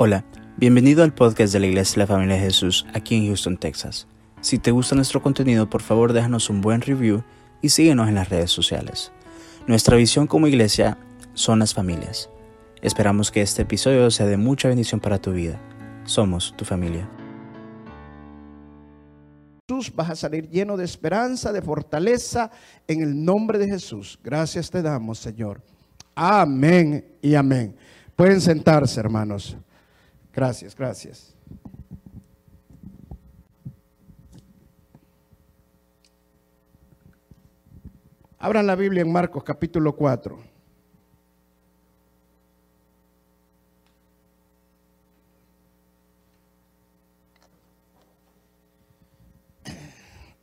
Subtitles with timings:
[0.00, 0.24] Hola,
[0.56, 4.06] bienvenido al podcast de la Iglesia de la Familia de Jesús aquí en Houston, Texas.
[4.40, 7.24] Si te gusta nuestro contenido, por favor déjanos un buen review
[7.62, 9.10] y síguenos en las redes sociales.
[9.66, 10.98] Nuestra visión como iglesia
[11.34, 12.30] son las familias.
[12.80, 15.60] Esperamos que este episodio sea de mucha bendición para tu vida.
[16.04, 17.10] Somos tu familia.
[19.68, 22.52] Jesús vas a salir lleno de esperanza, de fortaleza,
[22.86, 24.16] en el nombre de Jesús.
[24.22, 25.60] Gracias te damos, Señor.
[26.14, 27.74] Amén y amén.
[28.14, 29.56] Pueden sentarse, hermanos.
[30.38, 31.34] Gracias, gracias.
[38.38, 40.38] Abran la Biblia en Marcos capítulo 4.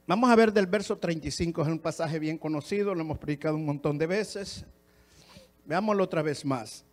[0.08, 3.66] Vamos a ver del verso 35, es un pasaje bien conocido, lo hemos predicado un
[3.66, 4.66] montón de veces.
[5.64, 6.84] Veámoslo otra vez más.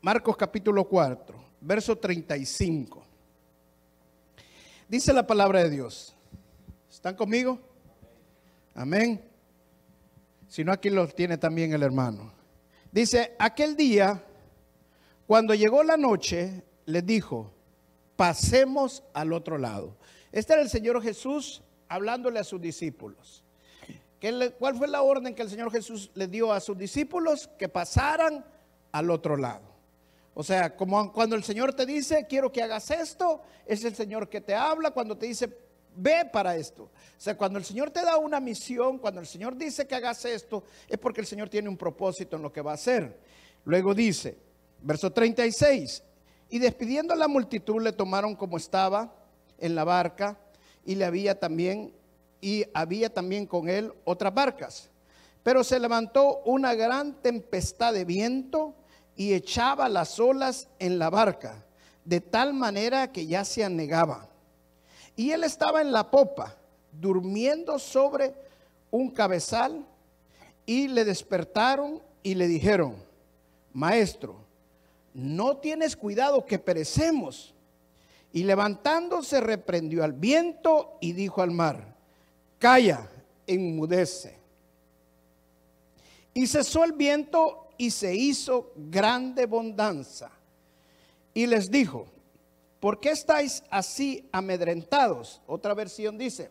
[0.00, 3.02] Marcos capítulo 4 verso 35.
[4.88, 6.14] Dice la palabra de Dios.
[6.90, 7.58] ¿Están conmigo?
[8.74, 9.24] Amén.
[10.48, 12.32] Si no, aquí lo tiene también el hermano.
[12.90, 14.22] Dice, aquel día,
[15.26, 17.50] cuando llegó la noche, les dijo,
[18.16, 19.96] pasemos al otro lado.
[20.30, 23.42] Este era el Señor Jesús hablándole a sus discípulos.
[24.58, 27.48] ¿Cuál fue la orden que el Señor Jesús le dio a sus discípulos?
[27.58, 28.44] Que pasaran
[28.92, 29.71] al otro lado.
[30.34, 34.28] O sea, como cuando el Señor te dice, quiero que hagas esto, es el Señor
[34.28, 35.54] que te habla cuando te dice,
[35.94, 36.84] ve para esto.
[36.84, 40.24] O sea, cuando el Señor te da una misión, cuando el Señor dice que hagas
[40.24, 43.18] esto, es porque el Señor tiene un propósito en lo que va a hacer.
[43.64, 44.38] Luego dice,
[44.80, 46.02] verso 36,
[46.48, 49.14] y despidiendo a la multitud le tomaron como estaba
[49.58, 50.38] en la barca
[50.84, 51.92] y le había también
[52.40, 54.90] y había también con él otras barcas.
[55.42, 58.74] Pero se levantó una gran tempestad de viento
[59.16, 61.64] y echaba las olas en la barca,
[62.04, 64.28] de tal manera que ya se anegaba.
[65.16, 66.56] Y él estaba en la popa,
[66.92, 68.34] durmiendo sobre
[68.90, 69.84] un cabezal,
[70.64, 72.96] y le despertaron y le dijeron,
[73.72, 74.36] maestro,
[75.14, 77.54] no tienes cuidado que perecemos.
[78.32, 81.94] Y levantándose reprendió al viento y dijo al mar,
[82.58, 83.10] calla,
[83.46, 84.38] enmudece.
[86.32, 90.30] Y cesó el viento y se hizo grande bondanza.
[91.34, 92.06] Y les dijo,
[92.80, 95.40] ¿por qué estáis así amedrentados?
[95.46, 96.50] Otra versión dice,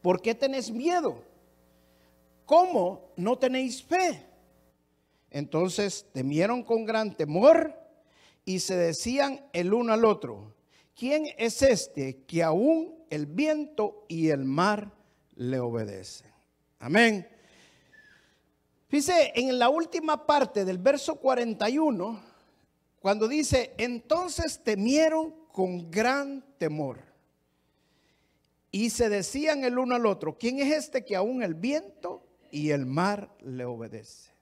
[0.00, 1.22] ¿por qué tenéis miedo?
[2.46, 4.26] ¿Cómo no tenéis fe?
[5.30, 7.74] Entonces temieron con gran temor
[8.44, 10.54] y se decían el uno al otro,
[10.94, 14.92] ¿quién es este que aún el viento y el mar
[15.36, 16.30] le obedecen?
[16.80, 17.28] Amén.
[18.90, 22.20] Dice en la última parte del verso 41,
[22.98, 26.98] cuando dice, entonces temieron con gran temor.
[28.72, 32.70] Y se decían el uno al otro, ¿quién es este que aún el viento y
[32.70, 34.32] el mar le obedece?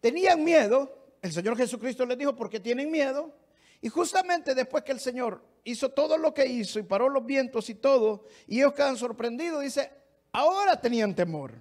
[0.00, 3.32] Tenían miedo, el Señor Jesucristo les dijo, porque tienen miedo.
[3.80, 7.70] Y justamente después que el Señor hizo todo lo que hizo y paró los vientos
[7.70, 9.90] y todo, y ellos quedan sorprendidos, dice,
[10.32, 11.54] ahora tenían temor.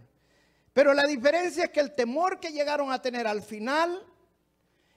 [0.74, 4.06] Pero la diferencia es que el temor que llegaron a tener al final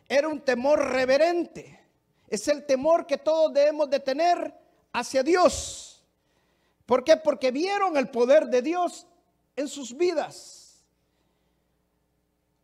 [0.08, 1.80] era un temor reverente.
[2.28, 4.54] Es el temor que todos debemos de tener
[4.92, 6.04] hacia Dios.
[6.86, 7.16] ¿Por qué?
[7.16, 9.06] Porque vieron el poder de Dios
[9.56, 10.84] en sus vidas.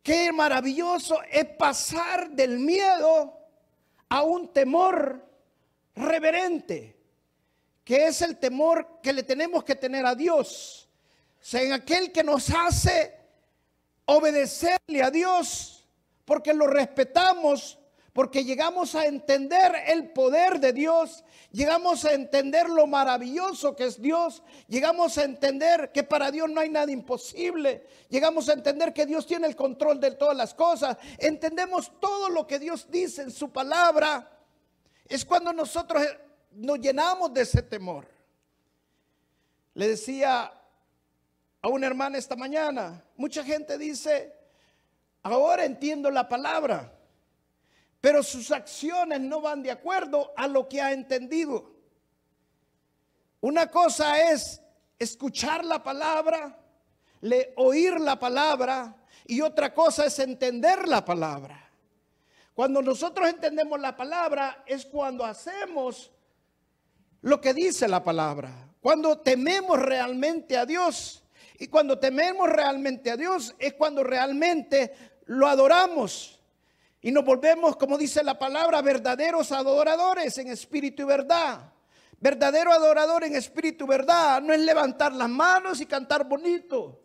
[0.03, 3.37] Qué maravilloso es pasar del miedo
[4.09, 5.27] a un temor
[5.95, 6.97] reverente,
[7.83, 10.90] que es el temor que le tenemos que tener a Dios
[11.53, 13.17] en aquel que nos hace
[14.05, 15.87] obedecerle a Dios,
[16.25, 17.79] porque lo respetamos,
[18.13, 24.01] porque llegamos a entender el poder de Dios, llegamos a entender lo maravilloso que es
[24.01, 29.05] Dios, llegamos a entender que para Dios no hay nada imposible, llegamos a entender que
[29.05, 33.31] Dios tiene el control de todas las cosas, entendemos todo lo que Dios dice en
[33.31, 34.29] su palabra,
[35.07, 36.05] es cuando nosotros
[36.51, 38.07] nos llenamos de ese temor.
[39.73, 40.51] Le decía
[41.61, 43.03] a una hermana esta mañana.
[43.15, 44.33] Mucha gente dice,
[45.23, 46.91] ahora entiendo la palabra,
[47.99, 51.71] pero sus acciones no van de acuerdo a lo que ha entendido.
[53.41, 54.61] Una cosa es
[54.97, 56.57] escuchar la palabra,
[57.21, 61.69] le, oír la palabra, y otra cosa es entender la palabra.
[62.53, 66.11] Cuando nosotros entendemos la palabra es cuando hacemos
[67.21, 71.20] lo que dice la palabra, cuando tememos realmente a Dios.
[71.61, 74.95] Y cuando tememos realmente a Dios es cuando realmente
[75.27, 76.41] lo adoramos.
[77.01, 81.71] Y nos volvemos, como dice la palabra, verdaderos adoradores en espíritu y verdad.
[82.19, 86.99] Verdadero adorador en espíritu y verdad no es levantar las manos y cantar bonito.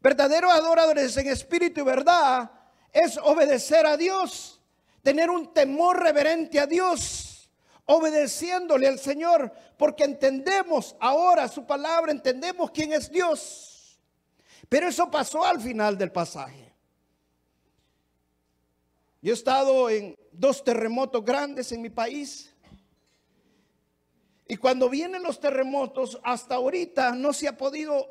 [0.00, 2.50] Verdaderos adoradores en espíritu y verdad
[2.90, 4.58] es obedecer a Dios,
[5.02, 7.50] tener un temor reverente a Dios,
[7.84, 13.67] obedeciéndole al Señor, porque entendemos ahora su palabra, entendemos quién es Dios.
[14.68, 16.72] Pero eso pasó al final del pasaje.
[19.20, 22.54] Yo he estado en dos terremotos grandes en mi país.
[24.46, 28.08] Y cuando vienen los terremotos, hasta ahorita no se ha podido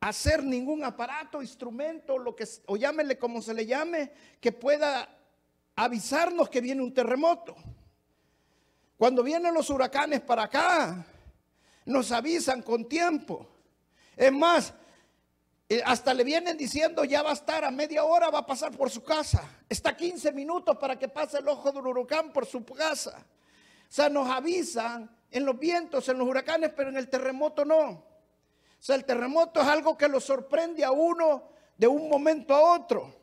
[0.00, 5.08] hacer ningún aparato, instrumento, lo que o llámele como se le llame, que pueda
[5.76, 7.56] avisarnos que viene un terremoto.
[8.96, 11.06] Cuando vienen los huracanes para acá,
[11.84, 13.48] nos avisan con tiempo.
[14.16, 14.72] Es más,
[15.84, 18.90] hasta le vienen diciendo ya va a estar a media hora, va a pasar por
[18.90, 19.48] su casa.
[19.68, 23.26] Está 15 minutos para que pase el ojo del huracán por su casa.
[23.88, 27.88] O sea, nos avisan en los vientos, en los huracanes, pero en el terremoto no.
[27.88, 28.06] O
[28.78, 33.14] sea, el terremoto es algo que lo sorprende a uno de un momento a otro.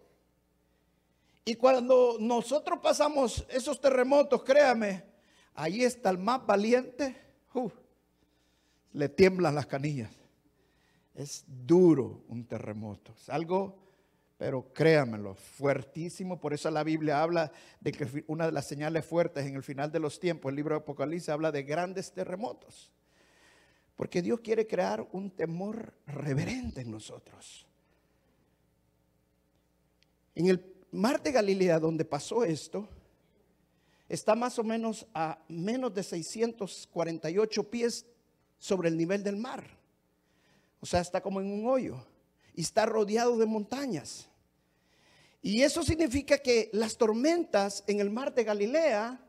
[1.46, 5.04] Y cuando nosotros pasamos esos terremotos, créame,
[5.54, 7.16] ahí está el más valiente,
[7.54, 7.70] uh,
[8.94, 10.21] le tiemblan las canillas.
[11.14, 13.14] Es duro un terremoto.
[13.18, 13.78] Es algo,
[14.38, 16.40] pero créanmelo, fuertísimo.
[16.40, 19.92] Por eso la Biblia habla de que una de las señales fuertes en el final
[19.92, 22.92] de los tiempos, el libro de Apocalipsis habla de grandes terremotos.
[23.96, 27.68] Porque Dios quiere crear un temor reverente en nosotros.
[30.34, 32.88] En el mar de Galilea, donde pasó esto,
[34.08, 38.06] está más o menos a menos de 648 pies
[38.58, 39.81] sobre el nivel del mar.
[40.82, 42.04] O sea, está como en un hoyo
[42.54, 44.28] y está rodeado de montañas.
[45.42, 49.20] Y eso significa que las tormentas en el mar de Galilea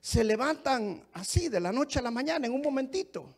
[0.00, 3.34] se levantan así de la noche a la mañana en un momentito.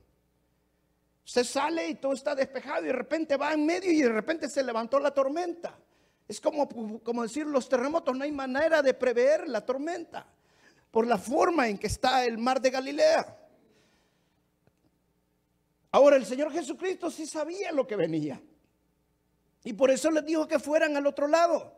[1.24, 4.48] Usted sale y todo está despejado y de repente va en medio y de repente
[4.48, 5.78] se levantó la tormenta.
[6.26, 6.68] Es como,
[7.02, 10.26] como decir los terremotos, no hay manera de prever la tormenta
[10.90, 13.43] por la forma en que está el mar de Galilea.
[15.94, 18.42] Ahora el Señor Jesucristo sí sabía lo que venía.
[19.62, 21.72] Y por eso les dijo que fueran al otro lado,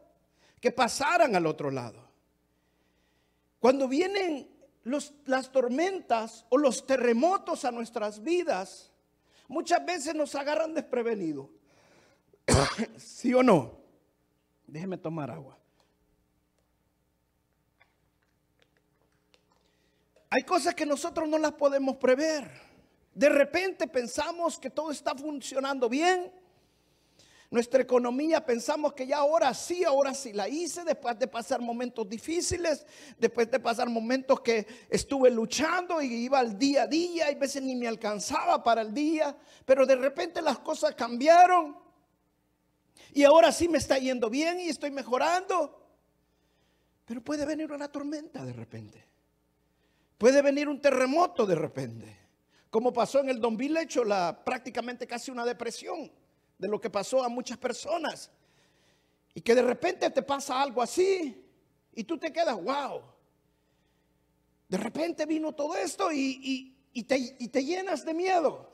[0.59, 2.03] que pasaran al otro lado.
[3.61, 4.49] Cuando vienen
[5.27, 8.91] las tormentas o los terremotos a nuestras vidas,
[9.49, 11.51] muchas veces nos agarran desprevenidos.
[12.97, 13.81] ¿Sí o no?
[14.67, 15.59] Déjeme tomar agua.
[20.31, 22.66] Hay cosas que nosotros no las podemos prever.
[23.17, 26.31] De repente pensamos que todo está funcionando bien.
[27.51, 32.07] Nuestra economía pensamos que ya ahora sí, ahora sí la hice, después de pasar momentos
[32.07, 32.85] difíciles,
[33.17, 37.63] después de pasar momentos que estuve luchando y iba al día a día y veces
[37.63, 39.35] ni me alcanzaba para el día,
[39.65, 41.75] pero de repente las cosas cambiaron
[43.15, 45.89] y ahora sí me está yendo bien y estoy mejorando.
[47.07, 49.03] Pero puede venir una tormenta de repente,
[50.19, 52.26] puede venir un terremoto de repente
[52.71, 56.11] como pasó en el Don hecho la, prácticamente casi una depresión
[56.59, 58.31] de lo que pasó a muchas personas.
[59.35, 61.45] Y que de repente te pasa algo así
[61.93, 63.03] y tú te quedas, wow.
[64.69, 66.75] De repente vino todo esto y,
[67.07, 68.69] te, llenas de miedo.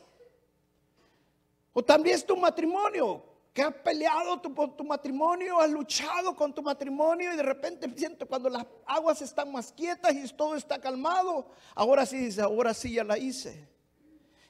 [1.73, 6.63] O también es tu matrimonio, que has peleado tu, tu matrimonio, has luchado con tu
[6.63, 11.47] matrimonio y de repente siento cuando las aguas están más quietas y todo está calmado,
[11.75, 13.72] ahora sí dice, ahora sí ya la hice.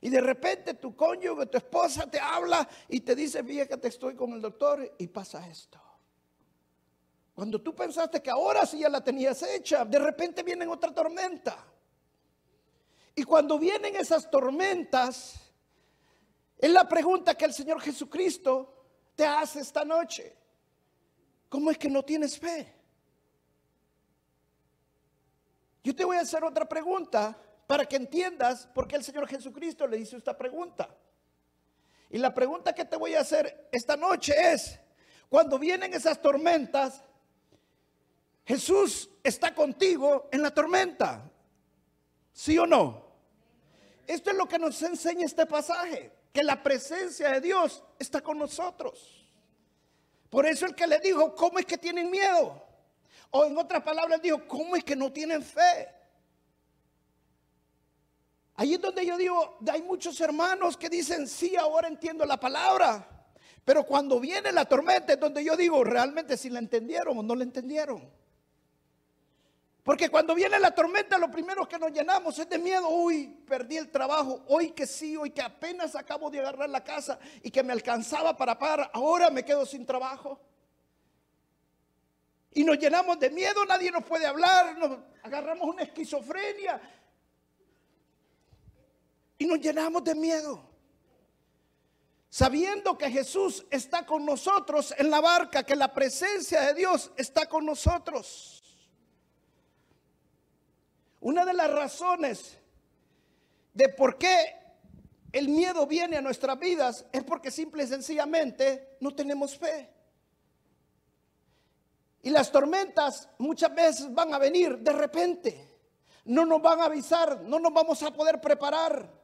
[0.03, 4.33] Y de repente tu cónyuge, tu esposa te habla y te dice, fíjate, estoy con
[4.33, 5.81] el doctor y pasa esto.
[7.33, 11.65] Cuando tú pensaste que ahora sí ya la tenías hecha, de repente viene otra tormenta.
[13.15, 15.41] Y cuando vienen esas tormentas,
[16.59, 20.37] es la pregunta que el Señor Jesucristo te hace esta noche.
[21.49, 22.75] ¿Cómo es que no tienes fe?
[25.85, 27.39] Yo te voy a hacer otra pregunta
[27.73, 30.95] para que entiendas por qué el Señor Jesucristo le hizo esta pregunta.
[32.11, 34.79] Y la pregunta que te voy a hacer esta noche es,
[35.31, 37.02] cuando vienen esas tormentas,
[38.45, 41.31] Jesús está contigo en la tormenta.
[42.35, 43.07] ¿Sí o no?
[44.07, 48.37] Esto es lo que nos enseña este pasaje, que la presencia de Dios está con
[48.37, 49.26] nosotros.
[50.29, 52.62] Por eso el que le dijo, ¿cómo es que tienen miedo?
[53.31, 56.02] O en otras palabras dijo, ¿cómo es que no tienen fe?
[58.55, 63.09] Ahí es donde yo digo, hay muchos hermanos que dicen, sí, ahora entiendo la palabra.
[63.65, 67.35] Pero cuando viene la tormenta es donde yo digo, realmente si la entendieron o no
[67.35, 68.11] la entendieron.
[69.83, 72.89] Porque cuando viene la tormenta, lo primero que nos llenamos es de miedo.
[72.89, 74.45] Uy, perdí el trabajo.
[74.49, 78.37] Hoy que sí, hoy que apenas acabo de agarrar la casa y que me alcanzaba
[78.37, 80.41] para pagar, ahora me quedo sin trabajo.
[82.55, 86.81] Y nos llenamos de miedo, nadie nos puede hablar, nos agarramos una esquizofrenia.
[89.43, 90.63] Y nos llenamos de miedo.
[92.31, 97.47] Sabiendo que Jesús está con nosotros en la barca, que la presencia de Dios está
[97.47, 98.63] con nosotros.
[101.19, 102.57] Una de las razones
[103.75, 104.55] de por qué
[105.33, 109.93] el miedo viene a nuestras vidas es porque simple y sencillamente no tenemos fe.
[112.23, 115.81] Y las tormentas muchas veces van a venir de repente.
[116.27, 119.22] No nos van a avisar, no nos vamos a poder preparar.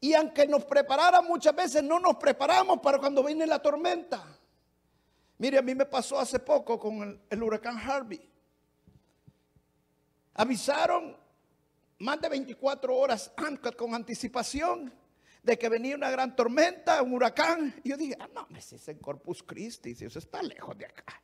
[0.00, 4.24] Y aunque nos preparara muchas veces, no nos preparamos para cuando viene la tormenta.
[5.38, 8.20] Mire, a mí me pasó hace poco con el, huracán Harvey.
[10.34, 11.16] Avisaron
[11.98, 13.32] más de 24 horas
[13.76, 14.92] con anticipación
[15.42, 17.74] de que venía una gran tormenta, un huracán.
[17.82, 20.86] Y yo dije, ah, no, ese es en Corpus Christi, si eso está lejos de
[20.86, 21.20] acá.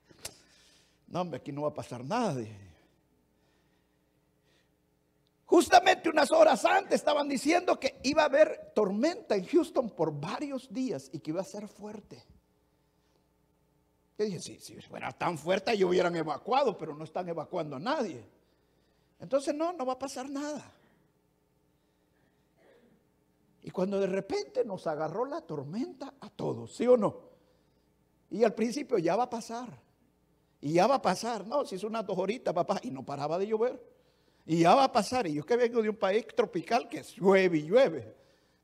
[1.09, 2.41] No, hombre, aquí no va a pasar nada.
[5.47, 10.73] Justamente unas horas antes estaban diciendo que iba a haber tormenta en Houston por varios
[10.73, 12.25] días y que iba a ser fuerte.
[14.17, 18.25] Yo dije, si, fuera tan fuerte, ellos hubieran evacuado, pero no están evacuando a nadie.
[19.19, 20.65] Entonces no, no va a pasar nada.
[23.63, 27.17] Y cuando de repente nos agarró la tormenta a todos, ¿sí o no?
[28.31, 29.69] Y al principio ya va a pasar.
[30.61, 31.47] Y ya va a pasar.
[31.47, 33.94] No, si es unas dos horitas, papá, y no paraba de llover.
[34.47, 35.27] Y ya va a pasar.
[35.27, 38.15] Y yo que vengo de un país tropical que llueve y llueve.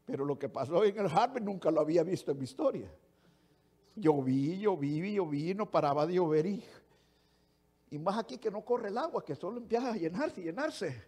[0.04, 2.92] Pero lo que pasó en el Harvard nunca lo había visto en mi historia.
[3.96, 6.64] Lloví, lloví, lloví, no paraba de llover y
[7.90, 11.04] y más aquí que no corre el agua, que solo empieza a llenarse y llenarse.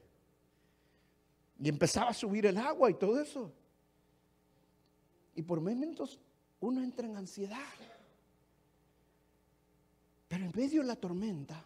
[1.60, 3.52] Y empezaba a subir el agua y todo eso.
[5.36, 6.18] Y por momentos
[6.60, 7.58] uno entra en ansiedad.
[10.26, 11.64] Pero en medio de la tormenta,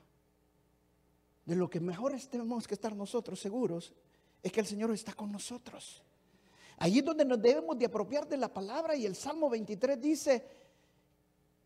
[1.47, 3.95] de lo que mejor tenemos que estar nosotros seguros,
[4.43, 6.03] es que el Señor está con nosotros.
[6.79, 10.47] Allí es donde nos debemos de apropiar de la palabra y el Salmo 23 dice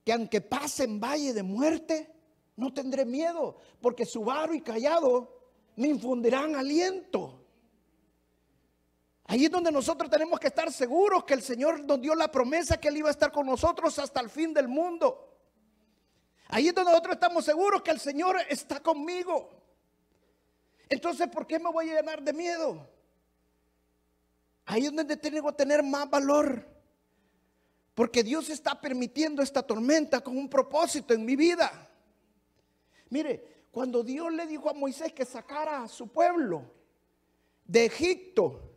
[0.05, 2.13] que aunque pase en valle de muerte,
[2.57, 5.41] no tendré miedo, porque su varo y callado
[5.77, 7.43] me infundirán aliento.
[9.25, 12.79] Ahí es donde nosotros tenemos que estar seguros que el Señor nos dio la promesa
[12.79, 15.39] que Él iba a estar con nosotros hasta el fin del mundo.
[16.49, 19.60] Ahí es donde nosotros estamos seguros que el Señor está conmigo.
[20.91, 22.87] Entonces, ¿por qué me voy a llenar de miedo?
[24.67, 26.67] Ahí es donde tengo que tener más valor.
[27.95, 31.89] Porque Dios está permitiendo esta tormenta con un propósito en mi vida.
[33.09, 36.71] Mire, cuando Dios le dijo a Moisés que sacara a su pueblo
[37.65, 38.71] de Egipto,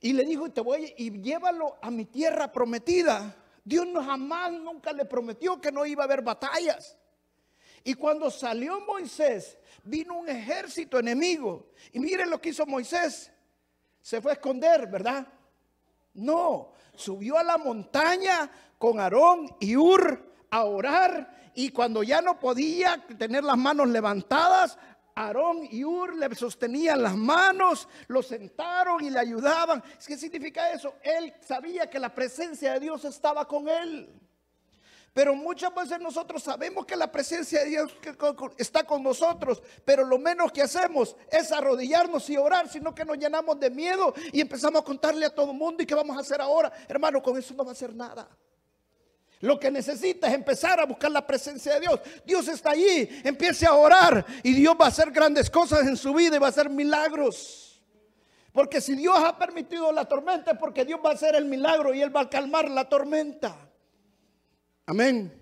[0.00, 3.34] y le dijo, te voy y llévalo a mi tierra prometida.
[3.64, 6.98] Dios no jamás nunca le prometió que no iba a haber batallas.
[7.84, 11.70] Y cuando salió Moisés, vino un ejército enemigo.
[11.92, 13.30] Y miren lo que hizo Moisés.
[14.00, 15.26] Se fue a esconder, ¿verdad?
[16.14, 22.38] No, subió a la montaña con Aarón y Ur a orar y cuando ya no
[22.38, 24.76] podía tener las manos levantadas,
[25.14, 29.82] Aarón y Ur le sostenían las manos, lo sentaron y le ayudaban.
[30.04, 30.96] ¿Qué significa eso?
[31.02, 34.20] Él sabía que la presencia de Dios estaba con él.
[35.14, 37.96] Pero muchas veces nosotros sabemos que la presencia de Dios
[38.58, 43.16] está con nosotros, pero lo menos que hacemos es arrodillarnos y orar, sino que nos
[43.16, 46.20] llenamos de miedo y empezamos a contarle a todo el mundo y qué vamos a
[46.20, 46.72] hacer ahora.
[46.88, 48.28] Hermano, con eso no va a hacer nada.
[49.40, 52.00] Lo que necesita es empezar a buscar la presencia de Dios.
[52.24, 53.08] Dios está allí.
[53.22, 56.46] Empiece a orar y Dios va a hacer grandes cosas en su vida y va
[56.46, 57.80] a hacer milagros.
[58.52, 61.94] Porque si Dios ha permitido la tormenta es porque Dios va a hacer el milagro
[61.94, 63.70] y Él va a calmar la tormenta.
[64.86, 65.40] Amén.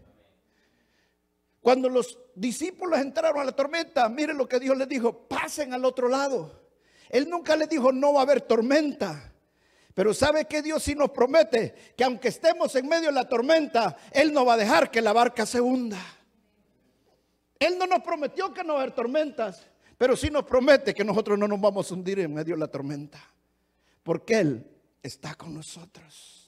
[1.61, 5.85] Cuando los discípulos entraron a la tormenta, miren lo que Dios les dijo, pasen al
[5.85, 6.61] otro lado.
[7.09, 9.33] Él nunca les dijo, no va a haber tormenta.
[9.95, 11.93] Pero ¿sabe que Dios sí nos promete?
[11.97, 15.13] Que aunque estemos en medio de la tormenta, Él no va a dejar que la
[15.13, 16.01] barca se hunda.
[17.59, 19.65] Él no nos prometió que no va a haber tormentas,
[19.97, 22.69] pero sí nos promete que nosotros no nos vamos a hundir en medio de la
[22.69, 23.23] tormenta.
[24.03, 24.67] Porque Él
[25.01, 26.42] está con nosotros.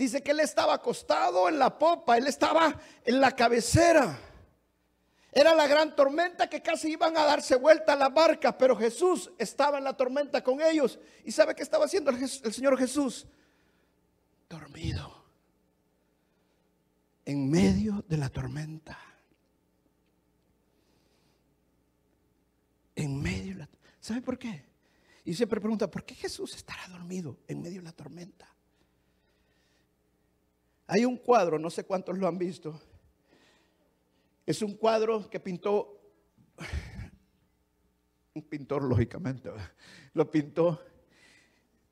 [0.00, 4.18] Dice que él estaba acostado en la popa, él estaba en la cabecera.
[5.30, 9.30] Era la gran tormenta que casi iban a darse vuelta a la barca, pero Jesús
[9.36, 10.98] estaba en la tormenta con ellos.
[11.22, 13.26] ¿Y sabe qué estaba haciendo el, Señor Jesús?
[14.48, 15.22] Dormido.
[17.26, 18.98] En medio de la tormenta.
[22.96, 23.68] En medio de la...
[24.00, 24.64] ¿Sabe por qué?
[25.26, 28.48] Y siempre pregunta, ¿por qué Jesús estará dormido en medio de la tormenta?
[30.92, 32.82] Hay un cuadro, no sé cuántos lo han visto.
[34.44, 36.00] Es un cuadro que pintó
[38.34, 39.52] un pintor, lógicamente,
[40.14, 40.84] lo pintó.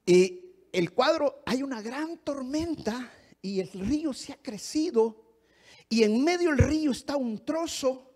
[0.04, 3.08] Y el cuadro, hay una gran tormenta
[3.40, 5.36] y el río se ha crecido
[5.88, 8.10] y en medio del río está un trozo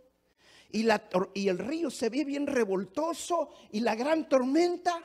[0.68, 5.00] y, la, y el río se ve bien revoltoso y la gran tormenta,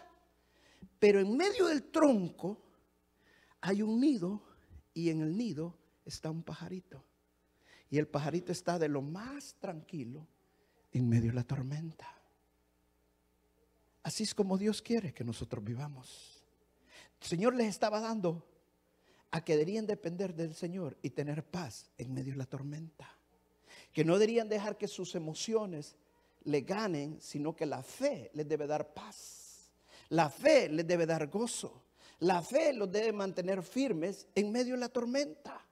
[0.98, 2.64] pero en medio del tronco
[3.62, 4.47] hay un nido
[4.98, 7.04] y en el nido está un pajarito.
[7.92, 10.28] Y el pajarito está de lo más tranquilo
[10.92, 12.08] en medio de la tormenta.
[14.02, 16.44] Así es como Dios quiere que nosotros vivamos.
[17.22, 18.44] El Señor les estaba dando
[19.30, 23.08] a que deberían depender del Señor y tener paz en medio de la tormenta.
[23.94, 25.96] Que no deberían dejar que sus emociones
[26.44, 29.70] le ganen, sino que la fe les debe dar paz.
[30.10, 31.84] La fe les debe dar gozo.
[32.20, 35.64] La fe los debe mantener firmes en medio de la tormenta.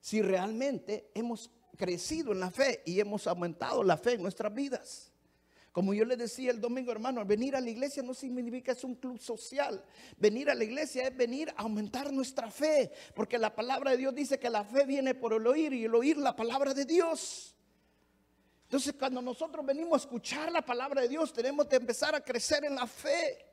[0.00, 5.12] Si realmente hemos crecido en la fe y hemos aumentado la fe en nuestras vidas.
[5.72, 8.94] Como yo les decía el domingo, hermano, venir a la iglesia no significa es un
[8.94, 9.82] club social.
[10.18, 14.14] Venir a la iglesia es venir a aumentar nuestra fe, porque la palabra de Dios
[14.14, 17.56] dice que la fe viene por el oír y el oír la palabra de Dios.
[18.64, 22.64] Entonces, cuando nosotros venimos a escuchar la palabra de Dios, tenemos que empezar a crecer
[22.64, 23.51] en la fe.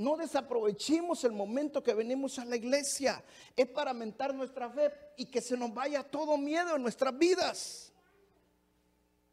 [0.00, 3.22] No desaprovechemos el momento que venimos a la iglesia.
[3.54, 7.92] Es para aumentar nuestra fe y que se nos vaya todo miedo en nuestras vidas.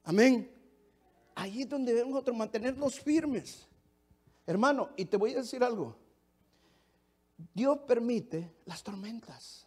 [0.03, 0.51] Amén.
[1.35, 3.65] Ahí es donde debemos nosotros mantenernos firmes.
[4.45, 5.95] Hermano, y te voy a decir algo.
[7.53, 9.65] Dios permite las tormentas.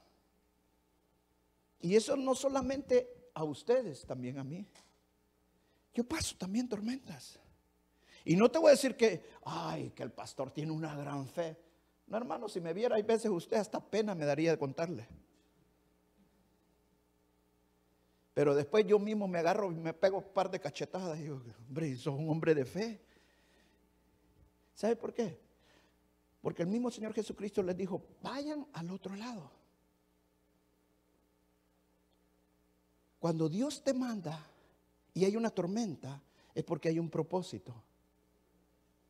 [1.81, 4.67] Y eso no solamente a ustedes, también a mí.
[5.95, 7.40] Yo paso también tormentas.
[8.25, 11.57] Y no te voy a decir que, ay, que el pastor tiene una gran fe.
[12.07, 15.07] No, hermano, si me viera, hay veces usted hasta pena me daría de contarle.
[18.35, 21.43] Pero después yo mismo me agarro y me pego un par de cachetadas y digo,
[21.69, 23.01] hombre, sos un hombre de fe.
[24.75, 25.39] ¿Sabe por qué?
[26.41, 29.51] Porque el mismo Señor Jesucristo les dijo, vayan al otro lado.
[33.19, 34.47] Cuando Dios te manda
[35.13, 36.23] y hay una tormenta,
[36.55, 37.75] es porque hay un propósito.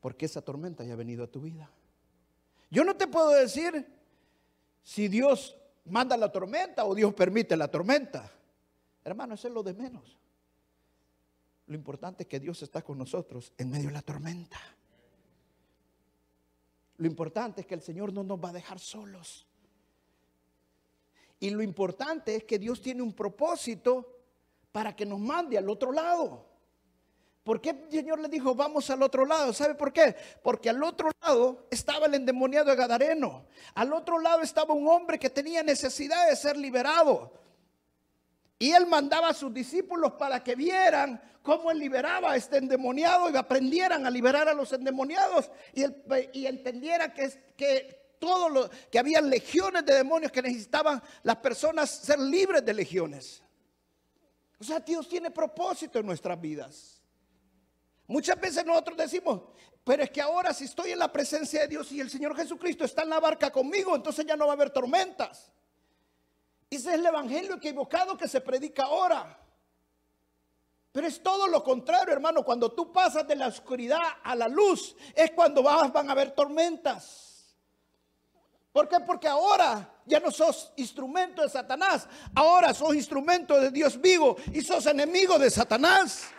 [0.01, 1.71] Porque esa tormenta ya ha venido a tu vida.
[2.71, 3.87] Yo no te puedo decir
[4.83, 8.31] si Dios manda la tormenta o Dios permite la tormenta.
[9.05, 10.19] Hermano, eso es lo de menos.
[11.67, 14.59] Lo importante es que Dios está con nosotros en medio de la tormenta.
[16.97, 19.47] Lo importante es que el Señor no nos va a dejar solos.
[21.39, 24.19] Y lo importante es que Dios tiene un propósito
[24.73, 26.50] para que nos mande al otro lado.
[27.51, 29.53] ¿Por qué el Señor le dijo, vamos al otro lado?
[29.53, 30.15] ¿Sabe por qué?
[30.41, 33.45] Porque al otro lado estaba el endemoniado de Gadareno.
[33.75, 37.33] Al otro lado estaba un hombre que tenía necesidad de ser liberado.
[38.57, 43.29] Y él mandaba a sus discípulos para que vieran cómo él liberaba a este endemoniado
[43.29, 45.83] y aprendieran a liberar a los endemoniados y,
[46.33, 52.21] y entendieran que, que todo que había legiones de demonios que necesitaban las personas ser
[52.21, 53.43] libres de legiones.
[54.61, 57.00] O sea, Dios tiene propósito en nuestras vidas.
[58.11, 59.41] Muchas veces nosotros decimos,
[59.85, 62.85] pero es que ahora si estoy en la presencia de Dios y el Señor Jesucristo
[62.85, 65.53] está en la barca conmigo, entonces ya no va a haber tormentas.
[66.69, 69.39] Ese es el evangelio equivocado que se predica ahora.
[70.91, 72.45] Pero es todo lo contrario, hermano.
[72.45, 76.33] Cuando tú pasas de la oscuridad a la luz, es cuando vas, van a haber
[76.33, 77.55] tormentas.
[78.73, 78.99] ¿Por qué?
[78.99, 82.09] Porque ahora ya no sos instrumento de Satanás.
[82.35, 86.33] Ahora sos instrumento de Dios vivo y sos enemigo de Satanás.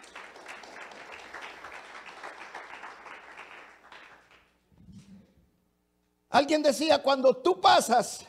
[6.32, 8.26] Alguien decía, cuando tú pasas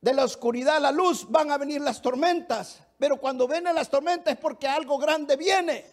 [0.00, 2.80] de la oscuridad a la luz van a venir las tormentas.
[2.98, 5.86] Pero cuando vienen las tormentas es porque algo grande viene.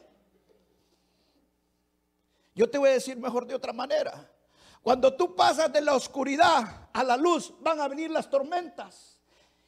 [2.55, 4.31] Yo te voy a decir mejor de otra manera.
[4.81, 9.19] Cuando tú pasas de la oscuridad a la luz, van a venir las tormentas.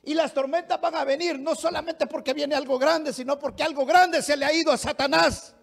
[0.04, 3.86] Y las tormentas van a venir no solamente porque viene algo grande, sino porque algo
[3.86, 5.54] grande se le ha ido a Satanás.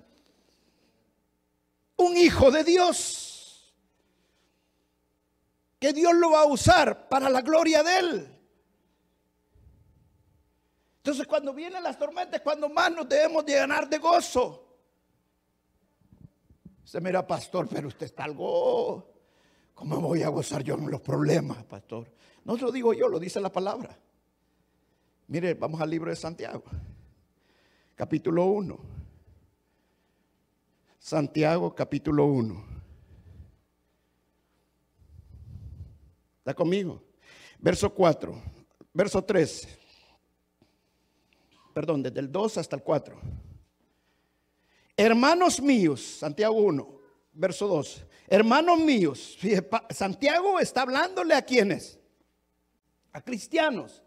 [1.97, 3.24] Un hijo de Dios.
[5.85, 8.39] Que Dios lo va a usar para la gloria de él.
[10.97, 14.79] Entonces cuando vienen las tormentas, cuando más nos debemos llenar de gozo.
[16.85, 19.13] Se mira, pastor, pero usted está algo...
[19.75, 22.11] ¿Cómo voy a gozar yo en los problemas, pastor?
[22.47, 23.95] No lo digo yo, lo dice la palabra.
[25.27, 26.65] Mire, vamos al libro de Santiago,
[27.95, 28.79] capítulo 1.
[30.99, 32.74] Santiago, capítulo 1.
[36.45, 37.03] ¿Está conmigo?
[37.59, 38.39] Verso 4,
[38.93, 39.67] verso 3.
[41.73, 43.19] Perdón, desde el 2 hasta el 4.
[44.95, 47.01] Hermanos míos, Santiago 1,
[47.33, 48.05] verso 2.
[48.29, 49.39] Hermanos míos,
[49.89, 51.99] Santiago está hablándole a quienes?
[53.15, 54.03] A cristianos.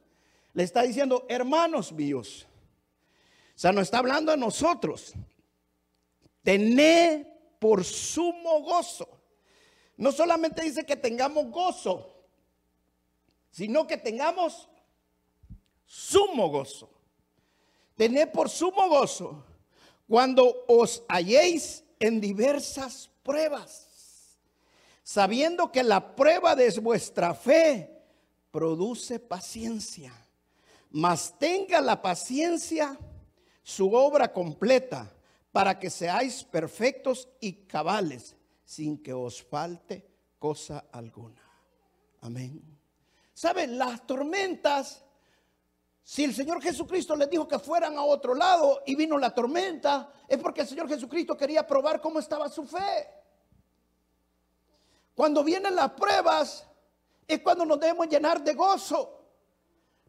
[0.54, 2.46] Le está diciendo, hermanos míos.
[3.56, 5.16] O sea, no está hablando a nosotros.
[6.44, 9.10] Tené por sumo gozo.
[9.98, 12.17] No solamente dice que tengamos gozo,
[13.58, 14.70] sino que tengamos
[15.84, 16.92] sumo gozo.
[17.96, 19.44] Tené por sumo gozo
[20.08, 24.38] cuando os halléis en diversas pruebas,
[25.02, 27.90] sabiendo que la prueba de vuestra fe
[28.52, 30.14] produce paciencia,
[30.92, 32.96] mas tenga la paciencia
[33.64, 35.12] su obra completa
[35.52, 40.06] para que seáis perfectos y cabales sin que os falte
[40.38, 41.42] cosa alguna.
[42.22, 42.77] Amén.
[43.38, 43.78] ¿Saben?
[43.78, 45.06] Las tormentas,
[46.02, 50.12] si el Señor Jesucristo les dijo que fueran a otro lado y vino la tormenta,
[50.28, 53.08] es porque el Señor Jesucristo quería probar cómo estaba su fe.
[55.14, 56.66] Cuando vienen las pruebas,
[57.28, 59.22] es cuando nos debemos llenar de gozo.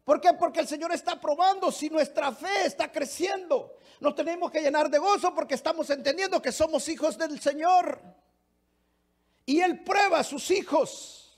[0.03, 0.33] ¿Por qué?
[0.33, 3.75] Porque el Señor está probando si nuestra fe está creciendo.
[3.99, 8.01] Nos tenemos que llenar de gozo porque estamos entendiendo que somos hijos del Señor.
[9.45, 11.28] Y Él prueba a sus hijos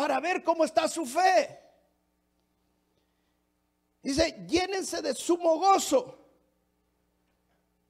[0.00, 1.60] para ver cómo está su fe.
[4.02, 6.18] Dice, llénense de sumo gozo.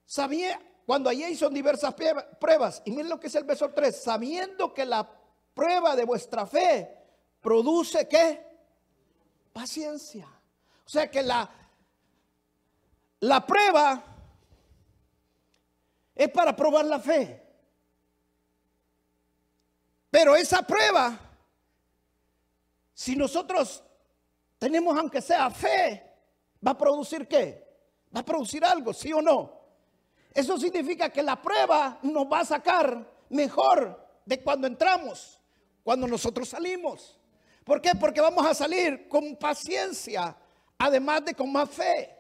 [0.05, 1.95] Sabía, cuando allí son diversas
[2.41, 5.09] pruebas, y miren lo que es el verso 3, sabiendo que la
[5.55, 6.99] prueba de vuestra fe
[7.41, 8.45] produce qué?
[9.53, 10.27] Paciencia.
[10.85, 11.49] O sea que la,
[13.21, 14.03] la prueba
[16.17, 17.41] es para probar la fe.
[20.11, 21.30] Pero esa prueba,
[23.01, 23.83] si nosotros
[24.59, 26.05] tenemos aunque sea fe,
[26.65, 27.67] va a producir qué?
[28.15, 29.59] Va a producir algo, sí o no.
[30.35, 35.41] Eso significa que la prueba nos va a sacar mejor de cuando entramos,
[35.83, 37.19] cuando nosotros salimos.
[37.65, 37.93] ¿Por qué?
[37.99, 40.37] Porque vamos a salir con paciencia,
[40.77, 42.15] además de con más fe.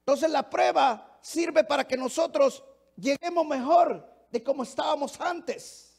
[0.00, 2.64] Entonces la prueba sirve para que nosotros
[2.96, 5.89] lleguemos mejor de como estábamos antes.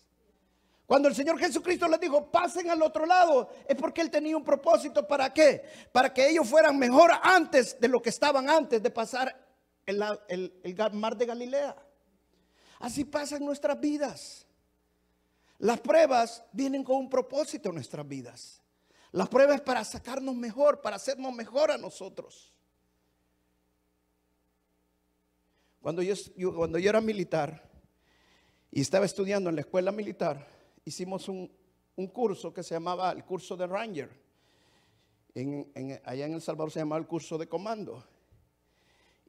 [0.91, 4.43] Cuando el Señor Jesucristo les dijo, pasen al otro lado, es porque Él tenía un
[4.43, 5.08] propósito.
[5.08, 5.63] ¿Para qué?
[5.89, 9.34] Para que ellos fueran mejor antes de lo que estaban antes de pasar
[9.86, 11.77] el, el mar de Galilea.
[12.80, 14.45] Así pasan nuestras vidas.
[15.60, 18.62] Las pruebas vienen con un propósito en nuestras vidas.
[19.13, 22.54] Las pruebas es para sacarnos mejor, para hacernos mejor a nosotros.
[25.82, 26.15] Cuando yo,
[26.54, 27.63] cuando yo era militar
[28.69, 31.51] y estaba estudiando en la escuela militar, hicimos un,
[32.13, 34.09] curso que se llamaba el curso de Ranger.
[36.03, 38.03] allá en El Salvador se llamaba el curso de comando.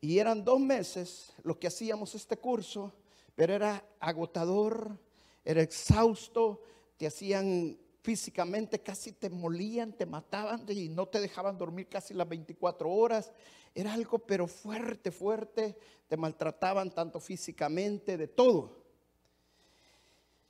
[0.00, 2.92] Y eran dos meses los que hacíamos este curso,
[3.34, 4.98] pero era agotador,
[5.44, 6.62] era exhausto,
[6.96, 12.28] te hacían físicamente, casi te molían, te mataban y no te dejaban dormir casi las
[12.28, 13.32] 24 horas.
[13.74, 15.76] Era algo pero fuerte, fuerte,
[16.08, 18.81] te maltrataban tanto físicamente, de todo.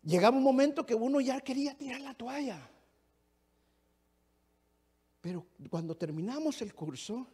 [0.03, 2.69] Llegaba un momento que uno ya quería tirar la toalla.
[5.21, 7.27] Pero cuando terminamos el curso,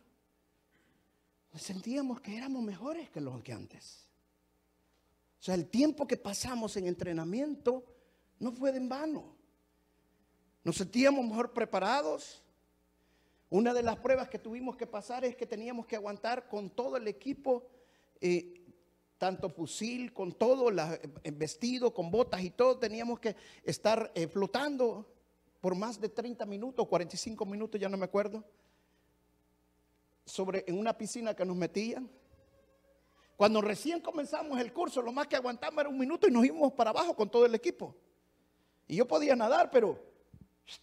[1.54, 4.06] sentíamos que éramos mejores que los que antes.
[5.40, 7.84] O sea, el tiempo que pasamos en entrenamiento
[8.38, 9.36] no fue en vano.
[10.64, 12.42] Nos sentíamos mejor preparados.
[13.48, 16.98] Una de las pruebas que tuvimos que pasar es que teníamos que aguantar con todo
[16.98, 17.66] el equipo,
[18.20, 18.57] eh,
[19.18, 25.06] tanto fusil, con todo, eh, vestido, con botas y todo, teníamos que estar eh, flotando
[25.60, 28.44] por más de 30 minutos, 45 minutos, ya no me acuerdo,
[30.24, 32.08] sobre, en una piscina que nos metían.
[33.36, 36.72] Cuando recién comenzamos el curso, lo más que aguantamos era un minuto y nos íbamos
[36.72, 37.94] para abajo con todo el equipo.
[38.86, 39.98] Y yo podía nadar, pero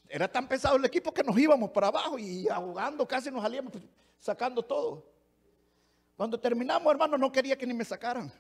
[0.10, 3.74] era tan pesado el equipo que nos íbamos para abajo y ahogando casi nos salíamos
[4.20, 5.15] sacando todo.
[6.16, 8.32] Cuando terminamos, hermano, no quería que ni me sacaran.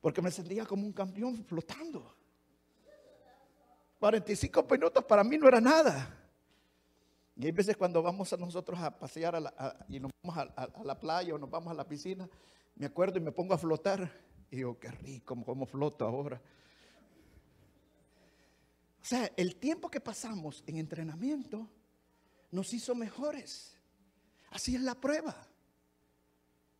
[0.00, 2.14] Porque me sentía como un campeón flotando.
[4.00, 6.18] 45 minutos para mí no era nada.
[7.36, 9.40] Y hay veces cuando vamos a nosotros a pasear
[9.88, 12.28] y nos vamos a, la playa o nos vamos a la piscina,
[12.74, 14.10] me acuerdo y me pongo a flotar.
[14.50, 16.42] Y digo, qué rico, como floto ahora.
[19.00, 21.68] O sea, el tiempo que pasamos en entrenamiento
[22.50, 23.76] nos hizo mejores.
[24.50, 25.48] Así es la prueba.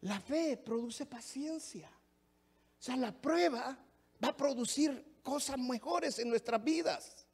[0.03, 1.89] La fe produce paciencia.
[1.89, 3.79] O sea, la prueba
[4.23, 7.27] va a producir cosas mejores en nuestras vidas.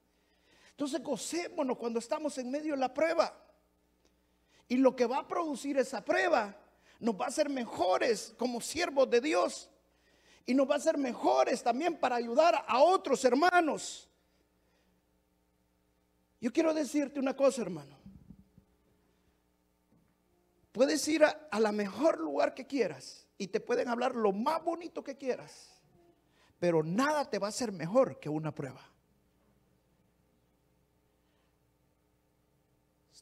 [0.70, 3.34] Entonces gocémonos cuando estamos en medio de la prueba.
[4.68, 6.54] Y lo que va a producir esa prueba
[7.00, 9.70] nos va a hacer mejores como siervos de Dios.
[10.44, 14.08] Y nos va a hacer mejores también para ayudar a otros hermanos.
[16.40, 17.97] Yo quiero decirte una cosa, hermano.
[20.78, 25.02] Puedes ir a, la mejor lugar que quieras y te pueden hablar lo más bonito
[25.02, 25.72] que quieras,
[26.60, 28.80] pero nada te va a hacer mejor que una prueba.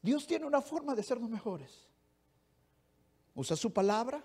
[0.02, 1.88] Dios tiene una forma de sernos mejores.
[3.34, 4.22] Usa su palabra,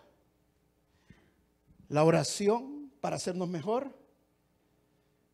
[1.88, 3.98] la oración para hacernos mejor,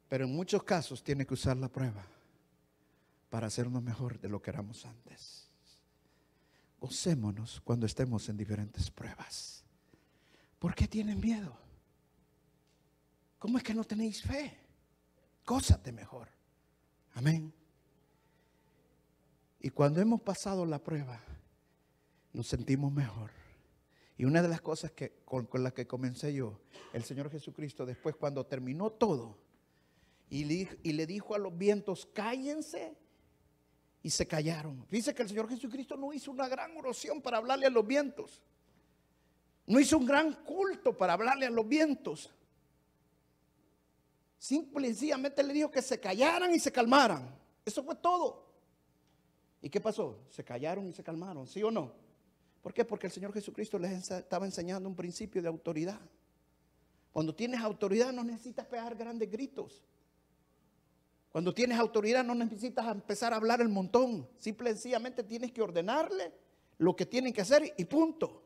[0.08, 2.06] pero en muchos casos tiene que usar la prueba
[3.32, 5.47] para hacernos mejor de lo que éramos antes.
[6.80, 9.64] Gocémonos cuando estemos en diferentes pruebas.
[10.60, 11.58] ¿Por qué tienen miedo?
[13.40, 14.58] ¿Cómo es que no tenéis fe?
[15.46, 16.28] Gózate mejor.
[17.14, 17.54] Amén.
[19.60, 21.22] Y cuando hemos pasado la prueba,
[22.34, 23.32] nos sentimos mejor.
[24.18, 26.60] Y una de las cosas que, con, las que comencé yo,
[26.94, 29.38] el Señor Jesucristo, después cuando terminó todo,
[30.30, 32.98] y y le dijo a los vientos, cállense
[34.08, 34.88] y se callaron.
[34.90, 38.42] Dice que el Señor Jesucristo no hizo una gran oración para hablarle a los vientos.
[39.66, 42.34] No hizo un gran culto para hablarle a los vientos.
[44.40, 47.38] Simple y sencillamente le dijo que se callaran y se calmaran.
[47.66, 48.48] Eso fue todo.
[49.62, 50.22] ¿Y qué pasó?
[50.30, 51.92] Se callaron y se calmaron, ¿sí o no?
[52.62, 52.86] ¿Por qué?
[52.86, 56.00] Porque el Señor Jesucristo les estaba enseñando un principio de autoridad.
[57.12, 59.84] Cuando tienes autoridad no necesitas pegar grandes gritos.
[61.38, 64.28] Cuando tienes autoridad no necesitas empezar a hablar el montón.
[64.40, 66.34] Simple y sencillamente tienes que ordenarle
[66.80, 68.44] lo que tienen que hacer y punto.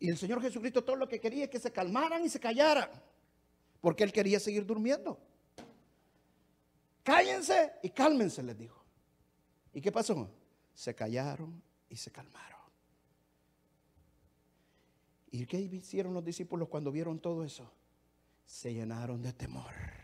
[0.00, 2.88] Y el Señor Jesucristo todo lo que quería es que se calmaran y se callaran.
[3.82, 5.18] Porque Él quería seguir durmiendo.
[7.02, 8.82] Cállense y cálmense, les dijo.
[9.74, 10.30] ¿Y qué pasó?
[10.72, 12.60] Se callaron y se calmaron.
[15.30, 17.70] ¿Y qué hicieron los discípulos cuando vieron todo eso?
[18.46, 20.03] Se llenaron de temor.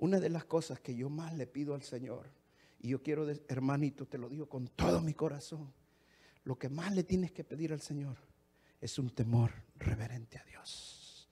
[0.00, 2.26] Una de las cosas que yo más le pido al Señor,
[2.80, 5.70] y yo quiero, hermanito, te lo digo con todo mi corazón,
[6.44, 8.16] lo que más le tienes que pedir al Señor
[8.80, 11.28] es un temor reverente a Dios.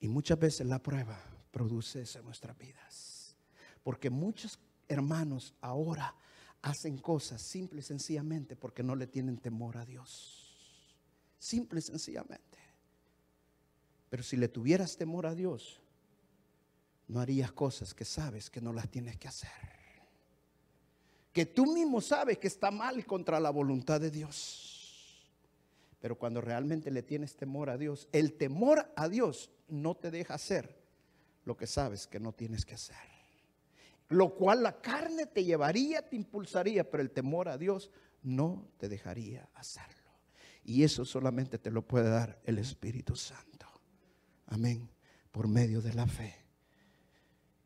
[0.00, 1.18] Y muchas veces la prueba
[1.50, 3.34] produce eso en nuestras vidas.
[3.82, 6.14] Porque muchos hermanos ahora
[6.60, 10.54] hacen cosas simple y sencillamente porque no le tienen temor a Dios.
[11.38, 12.63] Simple y sencillamente.
[14.14, 15.80] Pero si le tuvieras temor a Dios,
[17.08, 19.50] no harías cosas que sabes que no las tienes que hacer.
[21.32, 25.28] Que tú mismo sabes que está mal contra la voluntad de Dios.
[26.00, 30.34] Pero cuando realmente le tienes temor a Dios, el temor a Dios no te deja
[30.34, 30.80] hacer
[31.44, 32.94] lo que sabes que no tienes que hacer.
[34.10, 37.90] Lo cual la carne te llevaría, te impulsaría, pero el temor a Dios
[38.22, 40.12] no te dejaría hacerlo.
[40.62, 43.53] Y eso solamente te lo puede dar el Espíritu Santo.
[44.46, 44.88] Amén.
[45.30, 46.34] Por medio de la fe.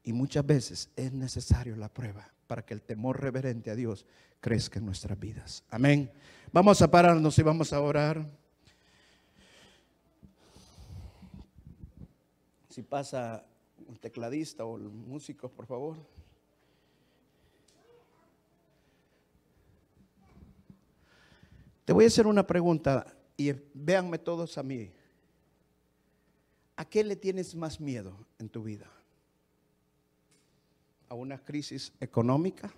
[0.05, 4.07] Y muchas veces es necesario la prueba para que el temor reverente a Dios
[4.41, 5.65] crezca en nuestras vidas.
[5.71, 6.11] Amén.
[6.51, 8.27] Vamos a pararnos y vamos a orar.
[12.71, 13.45] Si pasa
[13.87, 15.97] un tecladista o el músico, por favor.
[21.85, 24.91] Te voy a hacer una pregunta y véanme todos a mí.
[26.79, 28.89] ¿A qué le tienes más miedo en tu vida?
[31.09, 32.73] ¿A una crisis económica?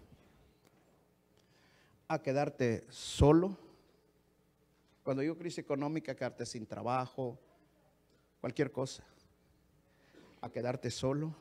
[2.08, 3.58] ¿A quedarte solo?
[5.04, 7.38] Cuando digo crisis económica, quedarte sin trabajo,
[8.40, 9.04] cualquier cosa.
[10.40, 11.34] ¿A quedarte solo?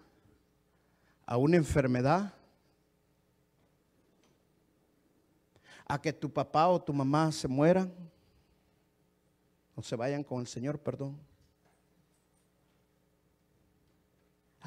[1.25, 2.33] ¿A una enfermedad?
[5.85, 7.89] ¿A que tu papá o tu mamá se mueran?
[9.77, 11.28] O se vayan con el Señor, perdón.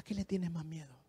[0.03, 1.02] ¿A qué le tienes más miedo?